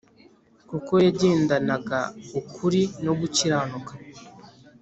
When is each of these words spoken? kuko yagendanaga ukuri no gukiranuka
kuko 0.69 0.93
yagendanaga 1.05 1.99
ukuri 2.39 2.81
no 3.05 3.13
gukiranuka 3.19 3.93